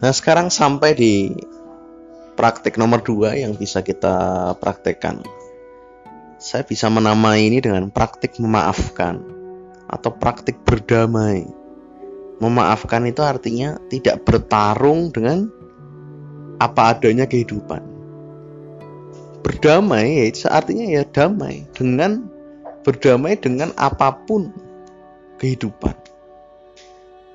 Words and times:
Nah, 0.00 0.16
sekarang 0.16 0.48
sampai 0.48 0.96
di 0.96 1.28
praktik 2.32 2.80
nomor 2.80 3.04
dua 3.04 3.36
yang 3.36 3.52
bisa 3.52 3.84
kita 3.84 4.56
praktekkan. 4.56 5.20
Saya 6.40 6.64
bisa 6.64 6.88
menamai 6.88 7.52
ini 7.52 7.60
dengan 7.60 7.92
praktik 7.92 8.40
memaafkan 8.40 9.20
atau 9.92 10.08
praktik 10.16 10.56
berdamai. 10.64 11.44
Memaafkan 12.40 13.04
itu 13.04 13.20
artinya 13.20 13.76
tidak 13.92 14.24
bertarung 14.24 15.12
dengan 15.12 15.52
apa 16.56 16.96
adanya 16.96 17.28
kehidupan. 17.28 17.84
Berdamai 19.44 20.24
ya 20.24 20.48
artinya 20.48 20.88
ya 20.88 21.04
damai 21.04 21.68
dengan 21.76 22.24
berdamai 22.80 23.36
dengan 23.36 23.76
apa 23.76 24.16
pun 24.24 24.48
kehidupan 25.36 25.99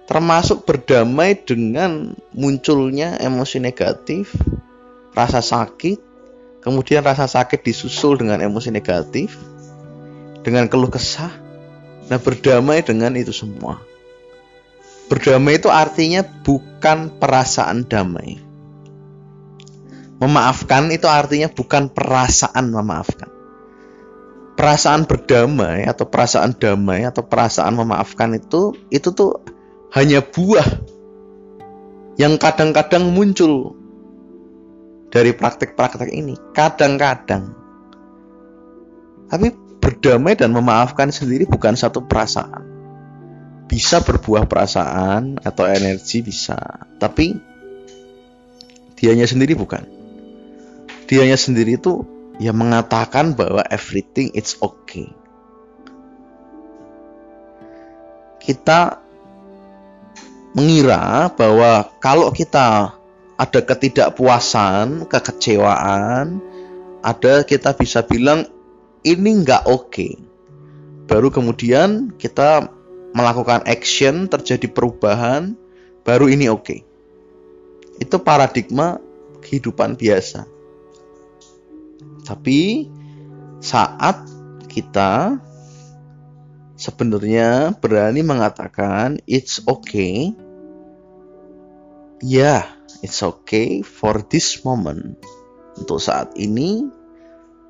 termasuk 0.05 0.65
berdamai 0.69 1.33
dengan 1.33 2.13
munculnya 2.33 3.17
emosi 3.17 3.57
negatif, 3.57 4.37
rasa 5.17 5.41
sakit, 5.41 5.97
kemudian 6.61 7.01
rasa 7.01 7.25
sakit 7.25 7.65
disusul 7.65 8.17
dengan 8.21 8.41
emosi 8.41 8.69
negatif, 8.69 9.33
dengan 10.45 10.69
keluh 10.69 10.93
kesah. 10.93 11.33
Nah, 12.05 12.21
berdamai 12.21 12.85
dengan 12.85 13.17
itu 13.17 13.33
semua. 13.33 13.81
Berdamai 15.05 15.57
itu 15.61 15.69
artinya 15.69 16.21
bukan 16.21 17.13
perasaan 17.17 17.85
damai. 17.85 18.41
Memaafkan 20.17 20.89
itu 20.89 21.05
artinya 21.05 21.49
bukan 21.49 21.93
perasaan 21.93 22.73
memaafkan. 22.73 23.29
Perasaan 24.57 25.05
berdamai 25.05 25.85
atau 25.85 26.09
perasaan 26.09 26.57
damai 26.57 27.05
atau 27.05 27.21
perasaan 27.21 27.75
memaafkan 27.75 28.33
itu 28.33 28.73
itu 28.89 29.11
tuh 29.11 29.44
hanya 29.93 30.25
buah 30.25 30.65
yang 32.15 32.39
kadang-kadang 32.39 33.11
muncul 33.11 33.75
dari 35.11 35.31
praktek-praktek 35.31 36.11
ini. 36.11 36.35
Kadang-kadang. 36.55 37.55
Tapi 39.31 39.47
berdamai 39.79 40.33
dan 40.33 40.51
memaafkan 40.51 41.11
sendiri 41.11 41.45
bukan 41.47 41.77
satu 41.77 42.03
perasaan. 42.03 42.73
Bisa 43.65 44.01
berbuah 44.01 44.45
perasaan 44.45 45.41
atau 45.41 45.65
energi 45.65 46.21
bisa, 46.21 46.57
tapi 47.01 47.33
dianya 48.93 49.25
sendiri 49.25 49.57
bukan. 49.57 49.81
Dianya 51.09 51.37
sendiri 51.37 51.77
itu 51.77 52.05
ya 52.37 52.53
mengatakan 52.53 53.33
bahwa 53.33 53.65
everything 53.73 54.29
it's 54.37 54.57
okay. 54.61 55.09
Kita 58.37 59.04
mengira 60.55 61.27
bahwa 61.35 61.91
kalau 61.99 62.31
kita 62.31 62.95
ada 63.35 63.59
ketidakpuasan, 63.59 65.03
kekecewaan, 65.11 66.39
ada 67.03 67.43
kita 67.43 67.75
bisa 67.75 67.99
bilang 68.07 68.47
ini 69.03 69.43
nggak 69.43 69.67
oke. 69.67 69.91
Okay. 69.91 70.13
Baru 71.05 71.29
kemudian 71.29 72.15
kita 72.15 72.71
melakukan 73.11 73.67
action, 73.67 74.31
terjadi 74.31 74.71
perubahan, 74.71 75.59
baru 76.07 76.31
ini 76.31 76.47
oke. 76.47 76.63
Okay. 76.63 76.79
Itu 77.99 78.23
paradigma 78.23 78.97
kehidupan 79.43 79.99
biasa. 79.99 80.47
Tapi 82.25 82.89
saat 83.59 84.23
kita 84.71 85.37
sebenarnya 86.75 87.75
berani 87.77 88.25
mengatakan 88.25 89.21
it's 89.29 89.61
okay 89.69 90.33
yeah, 92.23 92.67
it's 93.03 93.19
okay 93.23 93.83
for 93.83 94.23
this 94.23 94.63
moment. 94.63 95.19
Untuk 95.75 95.99
saat 95.99 96.31
ini 96.39 96.87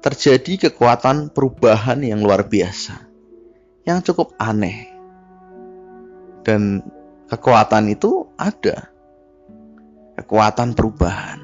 terjadi 0.03 0.69
kekuatan 0.69 1.33
perubahan 1.33 2.05
yang 2.05 2.21
luar 2.21 2.45
biasa. 2.45 3.01
Yang 3.85 4.13
cukup 4.13 4.37
aneh. 4.37 4.89
Dan 6.45 6.85
kekuatan 7.25 7.89
itu 7.89 8.29
ada. 8.37 8.93
Kekuatan 10.21 10.77
perubahan. 10.77 11.41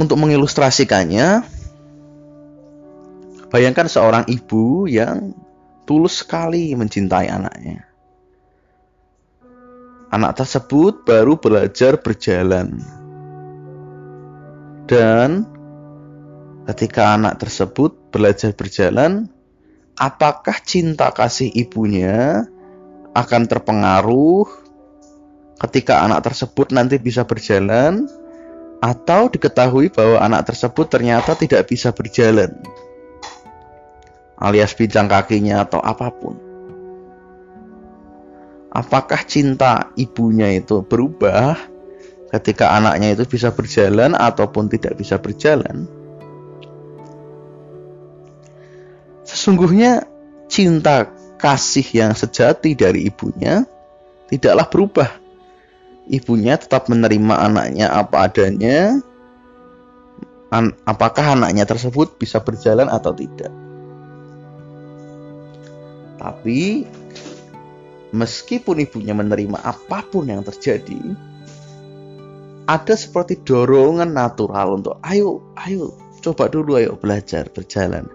Untuk 0.00 0.16
mengilustrasikannya, 0.16 1.44
bayangkan 3.52 3.84
seorang 3.84 4.24
ibu 4.32 4.88
yang 4.88 5.36
tulus 5.84 6.24
sekali 6.24 6.72
mencintai 6.72 7.28
anaknya 7.28 7.89
Anak 10.10 10.42
tersebut 10.42 11.06
baru 11.06 11.38
belajar 11.38 11.98
berjalan. 12.02 12.82
Dan 14.90 15.46
ketika 16.66 17.14
anak 17.14 17.38
tersebut 17.38 17.94
belajar 18.10 18.50
berjalan, 18.50 19.30
apakah 19.94 20.58
cinta 20.66 21.14
kasih 21.14 21.46
ibunya 21.54 22.42
akan 23.14 23.46
terpengaruh 23.46 24.50
ketika 25.60 26.02
anak 26.02 26.26
tersebut 26.26 26.74
nanti 26.74 26.98
bisa 26.98 27.22
berjalan 27.22 28.10
atau 28.80 29.28
diketahui 29.28 29.92
bahwa 29.92 30.18
anak 30.24 30.48
tersebut 30.48 30.88
ternyata 30.88 31.36
tidak 31.36 31.68
bisa 31.68 31.92
berjalan 31.92 32.48
alias 34.40 34.72
pincang 34.72 35.04
kakinya 35.04 35.68
atau 35.68 35.84
apa 35.84 36.08
pun 36.08 36.49
apakah 38.70 39.26
cinta 39.26 39.90
ibunya 39.98 40.54
itu 40.54 40.86
berubah 40.86 41.58
ketika 42.30 42.78
anaknya 42.78 43.18
itu 43.18 43.26
bisa 43.26 43.50
berjalan 43.50 44.14
ataupun 44.14 44.70
tidak 44.70 44.94
bisa 44.98 45.18
berjalan? 45.18 45.90
Sesungguhnya 49.26 50.06
cinta 50.50 51.10
kasih 51.38 51.86
yang 51.94 52.12
sejati 52.14 52.74
dari 52.74 53.06
ibunya 53.06 53.62
tidaklah 54.30 54.66
berubah. 54.70 55.10
Ibunya 56.10 56.58
tetap 56.58 56.90
menerima 56.90 57.34
anaknya 57.38 57.94
apa 57.94 58.26
adanya. 58.26 58.98
An 60.50 60.74
apakah 60.82 61.38
anaknya 61.38 61.62
tersebut 61.62 62.18
bisa 62.18 62.42
berjalan 62.42 62.90
atau 62.90 63.14
tidak? 63.14 63.54
Tapi 66.18 66.90
meskipun 68.10 68.82
ibunya 68.82 69.14
menerima 69.14 69.58
apa 69.62 70.02
pun 70.06 70.26
yang 70.26 70.42
terjadi, 70.42 70.98
ada 72.70 72.94
seperti 72.94 73.42
dorongan 73.42 74.14
natural 74.14 74.78
untuk 74.78 75.02
ayo, 75.02 75.42
ayo, 75.58 75.90
coba 76.22 76.46
dulu 76.46 76.78
ayo 76.78 76.94
belajar 76.94 77.50
berjalan. 77.50 78.06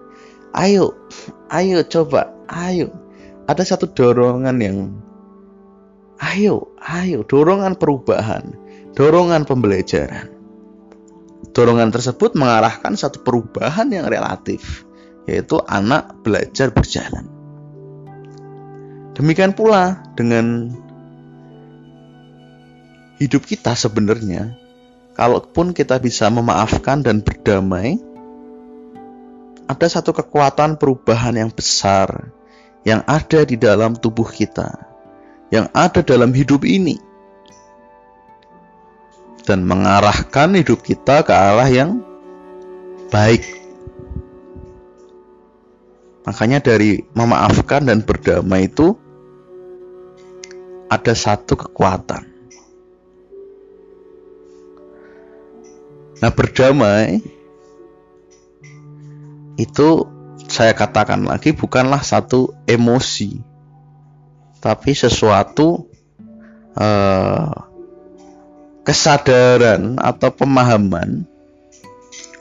Ayo, 0.56 0.96
ayo 1.52 1.84
coba, 1.84 2.32
ayo. 2.48 2.88
Ada 3.44 3.76
satu 3.76 3.92
dorongan 3.92 4.56
yang 4.64 4.96
ayo, 6.24 6.72
ayo, 6.80 7.20
dorongan 7.28 7.76
perubahan, 7.76 8.56
dorongan 8.96 9.44
pembelajaran. 9.44 10.32
Dorongan 11.52 11.92
tersebut 11.92 12.32
mengarahkan 12.32 12.96
satu 12.96 13.20
perubahan 13.20 13.92
yang 13.92 14.08
relatif, 14.08 14.88
yaitu 15.28 15.60
anak 15.68 16.16
belajar 16.24 16.72
berjalan. 16.72 17.35
Demikian 19.16 19.56
pula 19.56 20.04
dengan 20.12 20.68
hidup 23.16 23.48
kita 23.48 23.72
sebenarnya. 23.72 24.52
Kalaupun 25.16 25.72
kita 25.72 25.96
bisa 25.96 26.28
memaafkan 26.28 27.00
dan 27.00 27.24
berdamai, 27.24 27.96
ada 29.64 29.86
satu 29.88 30.12
kekuatan 30.12 30.76
perubahan 30.76 31.32
yang 31.32 31.48
besar 31.48 32.28
yang 32.86 33.02
ada 33.02 33.42
di 33.42 33.58
dalam 33.58 33.98
tubuh 33.98 34.30
kita, 34.30 34.70
yang 35.50 35.66
ada 35.74 36.06
dalam 36.06 36.30
hidup 36.30 36.62
ini, 36.62 36.94
dan 39.42 39.66
mengarahkan 39.66 40.54
hidup 40.54 40.86
kita 40.86 41.26
ke 41.26 41.34
arah 41.34 41.66
yang 41.66 41.98
baik. 43.10 43.42
Makanya, 46.30 46.62
dari 46.62 47.02
memaafkan 47.16 47.90
dan 47.90 48.06
berdamai 48.06 48.70
itu 48.70 48.94
ada 50.86 51.14
satu 51.14 51.58
kekuatan. 51.58 52.36
Nah, 56.16 56.32
berdamai 56.32 57.20
itu 59.60 59.88
saya 60.46 60.72
katakan 60.72 61.28
lagi 61.28 61.52
bukanlah 61.52 62.00
satu 62.00 62.56
emosi, 62.64 63.36
tapi 64.62 64.96
sesuatu 64.96 65.84
eh, 66.78 67.52
kesadaran 68.86 69.98
atau 70.00 70.30
pemahaman 70.32 71.26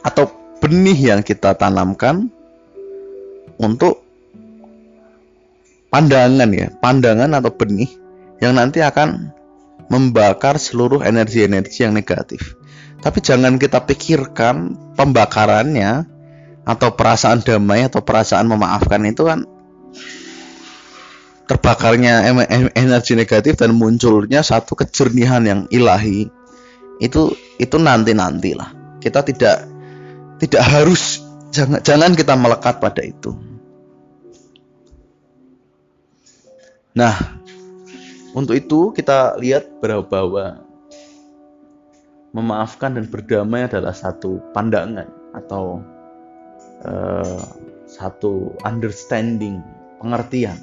atau 0.06 0.30
benih 0.62 1.12
yang 1.12 1.22
kita 1.26 1.58
tanamkan 1.58 2.30
untuk 3.60 4.06
pandangan 5.90 6.50
ya, 6.54 6.72
pandangan 6.80 7.32
atau 7.34 7.52
benih 7.52 8.05
yang 8.44 8.58
nanti 8.58 8.84
akan 8.84 9.32
membakar 9.88 10.58
seluruh 10.58 11.06
energi-energi 11.06 11.86
yang 11.86 11.94
negatif. 11.94 12.58
Tapi 13.00 13.22
jangan 13.22 13.62
kita 13.62 13.86
pikirkan 13.86 14.74
pembakarannya 14.98 16.10
atau 16.66 16.90
perasaan 16.98 17.46
damai 17.46 17.86
atau 17.86 18.02
perasaan 18.02 18.50
memaafkan 18.50 19.06
itu 19.06 19.30
kan 19.30 19.46
terbakarnya 21.46 22.26
energi 22.74 23.14
negatif 23.14 23.62
dan 23.62 23.78
munculnya 23.78 24.42
satu 24.42 24.74
kejernihan 24.74 25.46
yang 25.46 25.62
ilahi 25.70 26.26
itu 26.98 27.38
itu 27.62 27.78
nanti 27.78 28.18
nantilah 28.18 28.98
kita 28.98 29.22
tidak 29.22 29.70
tidak 30.42 30.64
harus 30.66 31.22
jangan 31.54 31.86
jangan 31.86 32.12
kita 32.18 32.34
melekat 32.34 32.82
pada 32.82 33.06
itu 33.06 33.38
nah 36.98 37.45
untuk 38.36 38.60
itu 38.60 38.92
kita 38.92 39.40
lihat 39.40 39.80
bahwa 39.82 40.60
memaafkan 42.36 43.00
dan 43.00 43.08
berdamai 43.08 43.66
adalah 43.66 43.96
satu 43.96 44.44
pandangan 44.52 45.08
atau 45.32 45.80
uh, 46.84 47.42
satu 47.88 48.52
understanding 48.68 49.64
pengertian 50.04 50.60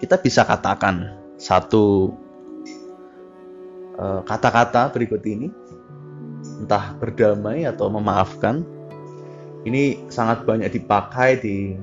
kita 0.00 0.16
bisa 0.16 0.48
katakan 0.48 1.12
satu 1.36 2.16
eh, 4.00 4.20
kata-kata 4.24 4.88
uh, 4.88 4.92
berikut 4.92 5.20
ini, 5.28 5.52
entah 6.64 6.96
berdamai 6.96 7.68
atau 7.68 7.92
memaafkan. 7.92 8.64
Ini 9.60 10.08
sangat 10.08 10.48
banyak 10.48 10.72
dipakai 10.72 11.36
di 11.36 11.76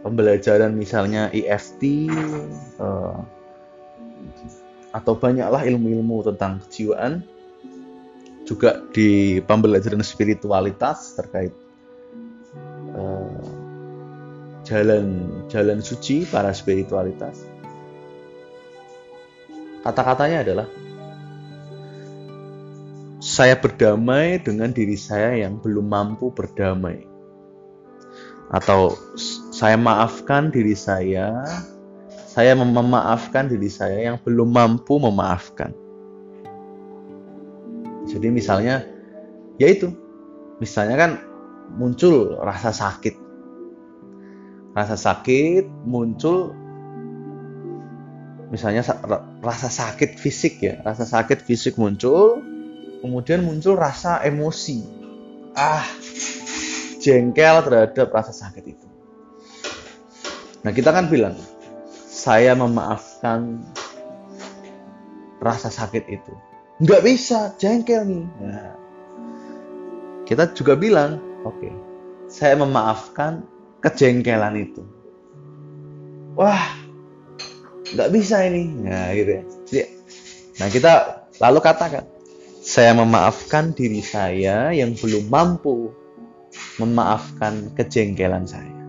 pembelajaran 0.00 0.72
misalnya 0.72 1.28
EFT 1.32 2.08
uh, 2.80 3.20
atau 4.90 5.14
banyaklah 5.14 5.62
ilmu-ilmu 5.64 6.26
tentang 6.32 6.58
kejiwaan 6.66 7.22
juga 8.48 8.82
di 8.90 9.38
pembelajaran 9.44 10.02
spiritualitas 10.02 11.14
terkait 11.14 11.54
jalan 14.70 15.06
jalan 15.50 15.82
suci 15.82 16.22
para 16.30 16.54
spiritualitas. 16.54 17.42
Kata-katanya 19.82 20.46
adalah 20.46 20.68
saya 23.18 23.58
berdamai 23.58 24.38
dengan 24.38 24.70
diri 24.70 24.94
saya 24.94 25.42
yang 25.42 25.58
belum 25.58 25.90
mampu 25.90 26.30
berdamai. 26.30 27.02
Atau 28.54 28.94
saya 29.60 29.76
maafkan 29.76 30.48
diri 30.48 30.72
saya, 30.72 31.44
saya 32.24 32.56
memaafkan 32.56 33.44
diri 33.44 33.68
saya 33.68 34.08
yang 34.08 34.16
belum 34.16 34.56
mampu 34.56 34.96
memaafkan. 34.96 35.76
Jadi 38.08 38.32
misalnya, 38.32 38.88
yaitu, 39.60 39.92
misalnya 40.64 40.96
kan 40.96 41.12
muncul 41.76 42.40
rasa 42.40 42.72
sakit. 42.72 43.20
Rasa 44.72 44.96
sakit 44.96 45.68
muncul 45.84 46.56
misalnya 48.48 48.80
rasa 49.44 49.68
sakit 49.68 50.16
fisik 50.16 50.64
ya. 50.64 50.80
Rasa 50.80 51.04
sakit 51.04 51.44
fisik 51.44 51.76
muncul 51.76 52.40
kemudian 53.04 53.44
muncul 53.44 53.76
rasa 53.76 54.24
emosi. 54.24 54.80
Ah 55.52 55.84
jengkel 57.04 57.60
terhadap 57.66 58.08
rasa 58.08 58.32
sakit 58.32 58.64
itu 58.64 58.89
nah 60.62 60.72
kita 60.72 60.92
kan 60.92 61.08
bilang 61.08 61.36
saya 62.10 62.52
memaafkan 62.52 63.64
rasa 65.40 65.72
sakit 65.72 66.04
itu 66.10 66.32
nggak 66.80 67.02
bisa 67.04 67.52
jengkel 67.56 68.04
nih 68.04 68.26
nah, 68.44 68.76
kita 70.28 70.52
juga 70.52 70.76
bilang 70.76 71.18
oke 71.44 71.56
okay, 71.56 71.72
saya 72.30 72.54
memaafkan 72.54 73.42
kejengkelan 73.82 74.54
itu. 74.60 74.82
Wah, 76.38 76.78
nggak 77.90 78.10
bisa 78.14 78.46
ini. 78.46 78.70
Nah, 78.86 79.10
gitu 79.16 79.42
ya. 79.74 79.86
Nah 80.62 80.68
kita 80.70 80.92
lalu 81.42 81.58
katakan, 81.64 82.04
saya 82.60 82.94
memaafkan 82.94 83.72
diri 83.74 84.04
saya 84.04 84.70
yang 84.70 84.94
belum 84.94 85.26
mampu 85.26 85.90
memaafkan 86.76 87.72
kejengkelan 87.76 88.44
saya 88.44 88.79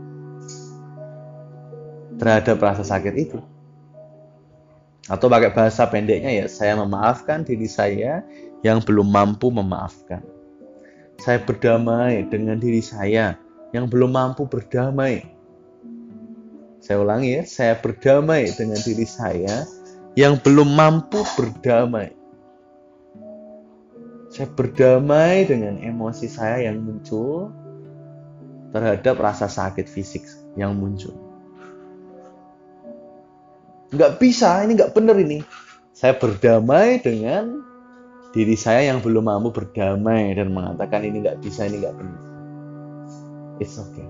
terhadap 2.21 2.61
rasa 2.61 2.85
sakit 2.85 3.13
itu. 3.17 3.41
Atau 5.09 5.25
pakai 5.25 5.49
bahasa 5.49 5.89
pendeknya 5.89 6.29
ya, 6.29 6.45
saya 6.45 6.77
memaafkan 6.77 7.41
diri 7.41 7.65
saya 7.65 8.21
yang 8.61 8.77
belum 8.77 9.09
mampu 9.09 9.49
memaafkan. 9.49 10.21
Saya 11.17 11.41
berdamai 11.41 12.29
dengan 12.29 12.61
diri 12.61 12.85
saya 12.85 13.41
yang 13.73 13.89
belum 13.89 14.13
mampu 14.13 14.45
berdamai. 14.45 15.25
Saya 16.77 17.01
ulangi 17.01 17.41
ya, 17.41 17.43
saya 17.49 17.73
berdamai 17.81 18.53
dengan 18.53 18.77
diri 18.77 19.09
saya 19.09 19.65
yang 20.13 20.37
belum 20.37 20.77
mampu 20.77 21.25
berdamai. 21.33 22.13
Saya 24.29 24.47
berdamai 24.53 25.49
dengan 25.49 25.81
emosi 25.81 26.29
saya 26.29 26.69
yang 26.69 26.85
muncul 26.85 27.49
terhadap 28.71 29.17
rasa 29.17 29.49
sakit 29.49 29.89
fisik 29.89 30.23
yang 30.55 30.77
muncul. 30.77 31.30
Nggak 33.91 34.23
bisa, 34.23 34.63
ini 34.63 34.79
nggak 34.79 34.95
benar 34.95 35.19
ini. 35.19 35.43
Saya 35.91 36.15
berdamai 36.15 37.03
dengan 37.03 37.59
diri 38.31 38.55
saya 38.55 38.87
yang 38.87 39.03
belum 39.03 39.27
mampu 39.27 39.51
berdamai 39.51 40.31
dan 40.31 40.55
mengatakan 40.55 41.03
ini 41.03 41.19
nggak 41.19 41.43
bisa, 41.43 41.67
ini 41.67 41.83
nggak 41.83 41.95
benar. 41.99 42.21
It's 43.59 43.75
okay. 43.75 44.07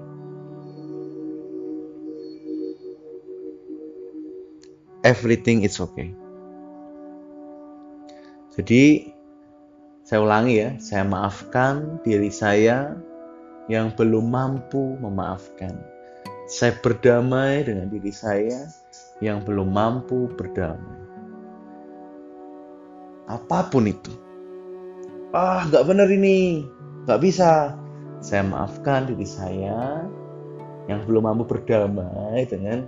Everything 5.02 5.66
is 5.66 5.82
okay. 5.82 6.14
Jadi 8.54 9.10
saya 10.06 10.22
ulangi 10.22 10.62
ya, 10.62 10.70
saya 10.78 11.10
maafkan 11.10 11.98
diri 12.06 12.30
saya 12.30 12.94
yang 13.66 13.90
belum 13.98 14.30
mampu 14.30 14.94
memaafkan. 15.02 15.74
Saya 16.46 16.78
berdamai 16.86 17.66
dengan 17.66 17.90
diri 17.90 18.14
saya 18.14 18.70
yang 19.22 19.46
belum 19.46 19.70
mampu 19.70 20.28
berdamai. 20.34 21.00
Apa 23.30 23.70
pun 23.70 23.88
itu. 23.88 24.12
Ah, 25.32 25.64
nggak 25.70 25.86
benar 25.88 26.10
ini. 26.12 26.66
Nggak 27.06 27.22
bisa 27.22 27.78
saya 28.22 28.44
maafkan 28.46 29.10
diri 29.10 29.26
saya 29.26 30.06
yang 30.90 31.06
belum 31.06 31.26
mampu 31.30 31.48
berdamai 31.48 32.46
dengan 32.50 32.86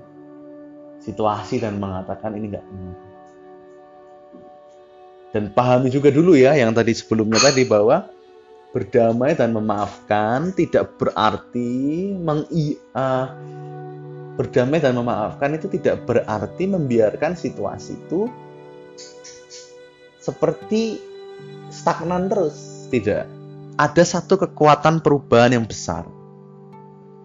situasi 0.99 1.61
dan 1.61 1.77
mengatakan 1.77 2.35
ini 2.35 2.51
nggak 2.51 2.65
benar. 2.65 2.97
Dan 5.33 5.49
pahami 5.49 5.89
juga 5.89 6.13
dulu 6.13 6.37
ya 6.37 6.53
yang 6.53 6.77
tadi 6.77 6.93
sebelumnya 6.93 7.41
tadi 7.41 7.65
bahwa 7.65 8.05
berdamai 8.73 9.33
dan 9.33 9.53
memaafkan 9.53 10.53
tidak 10.53 10.97
berarti 10.97 12.13
meng 12.17 12.45
uh, 12.93 13.25
berdamai 14.35 14.81
dan 14.81 14.97
memaafkan 14.97 15.53
itu 15.53 15.69
tidak 15.77 16.09
berarti 16.09 16.65
membiarkan 16.65 17.37
situasi 17.37 17.93
itu 17.93 18.25
seperti 20.17 20.97
stagnan 21.69 22.31
terus 22.31 22.87
tidak 22.89 23.29
ada 23.77 24.03
satu 24.05 24.37
kekuatan 24.37 25.01
perubahan 25.01 25.57
yang 25.57 25.65
besar. 25.65 26.05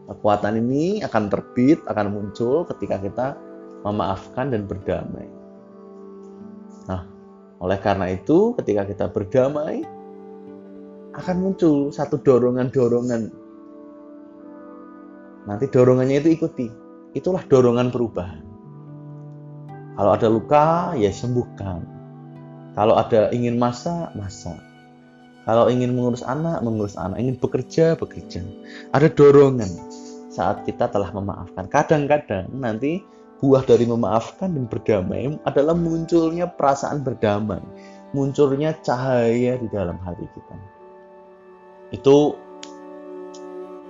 Kekuatan 0.09 0.57
ini 0.57 1.05
akan 1.05 1.29
terbit, 1.29 1.85
akan 1.85 2.09
muncul 2.09 2.65
ketika 2.65 2.97
kita 2.97 3.27
memaafkan 3.85 4.49
dan 4.49 4.65
berdamai. 4.65 5.29
Nah, 6.89 7.05
oleh 7.61 7.77
karena 7.77 8.09
itu, 8.09 8.57
ketika 8.57 8.89
kita 8.89 9.07
berdamai, 9.13 9.85
akan 11.13 11.37
muncul 11.37 11.93
satu 11.93 12.17
dorongan-dorongan. 12.25 13.23
Nanti 15.45 15.65
dorongannya 15.69 16.25
itu 16.25 16.33
ikuti. 16.33 16.88
Itulah 17.19 17.43
dorongan 17.51 17.91
perubahan. 17.91 18.47
Kalau 19.99 20.15
ada 20.15 20.31
luka, 20.31 20.95
ya 20.95 21.11
sembuhkan. 21.11 21.83
Kalau 22.79 22.95
ada 22.95 23.35
ingin 23.35 23.59
masa, 23.59 24.15
masa. 24.15 24.55
Kalau 25.43 25.67
ingin 25.67 25.99
mengurus 25.99 26.23
anak, 26.23 26.63
mengurus 26.63 26.95
anak. 26.95 27.19
Ingin 27.19 27.43
bekerja, 27.43 27.99
bekerja. 27.99 28.47
Ada 28.95 29.11
dorongan 29.11 29.67
saat 30.31 30.63
kita 30.63 30.87
telah 30.87 31.11
memaafkan. 31.11 31.67
Kadang-kadang 31.67 32.47
nanti 32.55 33.03
buah 33.43 33.67
dari 33.67 33.91
memaafkan 33.91 34.55
dan 34.55 34.71
berdamai 34.71 35.35
adalah 35.43 35.75
munculnya 35.75 36.47
perasaan 36.47 37.03
berdamai. 37.03 37.59
Munculnya 38.15 38.79
cahaya 38.79 39.59
di 39.59 39.69
dalam 39.75 39.99
hati 39.99 40.23
kita. 40.31 40.55
Itu 41.91 42.39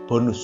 bonus. 0.09 0.41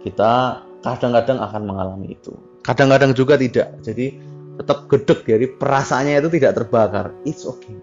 Kita 0.00 0.64
kadang-kadang 0.84 1.38
akan 1.40 1.62
mengalami 1.64 2.16
itu. 2.16 2.34
Kadang-kadang 2.64 3.14
juga 3.14 3.38
tidak. 3.38 3.80
Jadi 3.84 4.18
tetap 4.56 4.88
gedek 4.88 5.28
jadi 5.28 5.46
perasaannya 5.56 6.18
itu 6.18 6.30
tidak 6.40 6.52
terbakar. 6.58 7.12
It's 7.28 7.44
okay. 7.44 7.76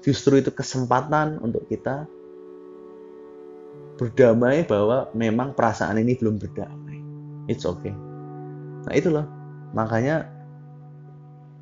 Justru 0.00 0.40
itu 0.40 0.52
kesempatan 0.52 1.40
untuk 1.40 1.68
kita 1.68 2.08
berdamai 4.00 4.64
bahwa 4.64 5.12
memang 5.12 5.52
perasaan 5.52 6.00
ini 6.00 6.16
belum 6.16 6.40
berdamai. 6.40 6.98
It's 7.52 7.68
okay. 7.68 7.92
Nah 8.86 8.94
itulah. 8.96 9.26
Makanya 9.76 10.28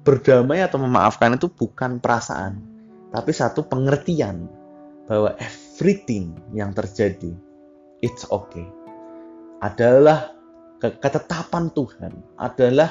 berdamai 0.07 0.65
atau 0.65 0.81
memaafkan 0.81 1.37
itu 1.37 1.53
bukan 1.53 2.01
perasaan 2.01 2.65
tapi 3.13 3.33
satu 3.33 3.65
pengertian 3.65 4.49
bahwa 5.09 5.33
everything 5.41 6.37
yang 6.53 6.77
terjadi 6.77 7.33
it's 8.05 8.29
okay. 8.29 8.65
Adalah 9.65 10.38
ketetapan 10.79 11.71
Tuhan 11.75 12.13
adalah 12.39 12.91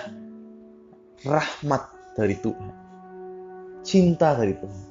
rahmat 1.24 1.82
dari 2.20 2.36
Tuhan. 2.44 2.72
Cinta 3.82 4.36
dari 4.36 4.54
Tuhan. 4.60 4.86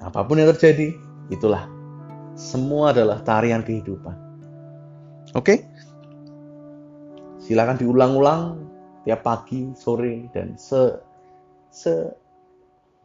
Apa 0.00 0.24
pun 0.24 0.40
yang 0.40 0.48
terjadi, 0.56 0.96
itulah. 1.28 1.68
Semua 2.38 2.96
adalah 2.96 3.20
tarian 3.20 3.60
kehidupan. 3.60 4.16
Oke? 5.36 5.68
Silakan 7.42 7.76
diulang-ulang 7.76 8.42
tiap 9.04 9.26
pagi, 9.26 9.74
sore, 9.76 10.30
dan 10.32 10.56
se, 10.56 10.96
se 11.68 11.92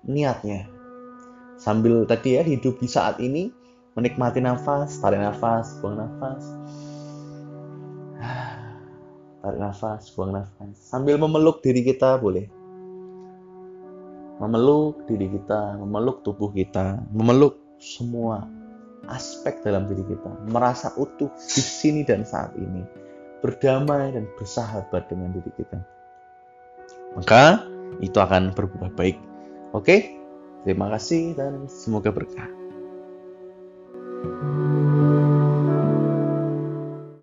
niatnya. 0.07 0.69
Sambil 1.59 2.07
tadi 2.07 2.39
ya 2.39 2.43
hidup 2.45 2.79
di 2.79 2.87
saat 2.87 3.19
ini, 3.19 3.49
menikmati 3.97 4.39
nafas, 4.39 4.99
tarik 5.01 5.19
nafas, 5.19 5.79
buang 5.79 5.97
nafas, 5.99 6.43
tarik 9.43 9.59
nafas, 9.59 10.07
buang 10.15 10.31
nafas. 10.31 10.71
Sambil 10.79 11.19
memeluk 11.19 11.59
diri 11.59 11.83
kita 11.83 12.15
boleh. 12.15 12.47
Memeluk 14.39 15.03
diri 15.03 15.27
kita, 15.27 15.75
memeluk 15.83 16.23
tubuh 16.23 16.49
kita, 16.55 17.03
memeluk 17.11 17.59
semua 17.75 18.47
aspek 19.11 19.59
dalam 19.59 19.91
diri 19.91 20.07
kita. 20.07 20.31
Merasa 20.47 20.95
utuh 20.95 21.27
di 21.35 21.61
sini 21.61 22.07
dan 22.07 22.23
saat 22.23 22.55
ini. 22.55 22.87
Berdamai 23.43 24.15
dan 24.15 24.23
bersahabat 24.39 25.11
dengan 25.11 25.35
diri 25.35 25.51
kita. 25.59 25.83
Maka 27.19 27.67
itu 27.99 28.15
akan 28.15 28.55
berubah 28.55 28.95
baik. 28.95 29.19
Oke? 29.75 30.15
Terima 30.63 30.87
kasih 30.95 31.35
dan 31.35 31.67
semoga 31.67 32.15
berkah. 32.15 32.47
thank 34.23 34.55
you 34.55 34.62